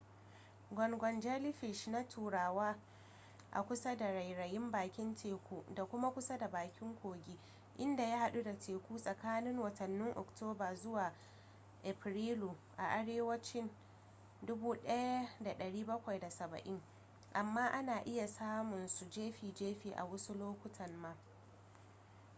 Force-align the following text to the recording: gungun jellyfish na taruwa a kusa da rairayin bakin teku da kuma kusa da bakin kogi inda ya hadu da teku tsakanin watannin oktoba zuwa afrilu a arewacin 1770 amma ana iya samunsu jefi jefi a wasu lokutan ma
gungun 0.75 1.19
jellyfish 1.23 1.87
na 1.87 2.03
taruwa 2.03 2.75
a 3.51 3.63
kusa 3.63 3.95
da 3.95 4.11
rairayin 4.11 4.71
bakin 4.71 5.15
teku 5.15 5.63
da 5.75 5.85
kuma 5.85 6.11
kusa 6.11 6.37
da 6.37 6.47
bakin 6.47 6.95
kogi 6.95 7.37
inda 7.77 8.03
ya 8.03 8.17
hadu 8.17 8.43
da 8.43 8.53
teku 8.59 8.97
tsakanin 8.99 9.59
watannin 9.59 10.13
oktoba 10.15 10.75
zuwa 10.75 11.13
afrilu 11.83 12.55
a 12.77 12.83
arewacin 12.87 13.69
1770 14.45 16.79
amma 17.33 17.67
ana 17.71 17.99
iya 18.05 18.27
samunsu 18.27 19.05
jefi 19.09 19.51
jefi 19.53 19.91
a 19.95 20.05
wasu 20.05 20.33
lokutan 20.33 20.97
ma 21.01 21.15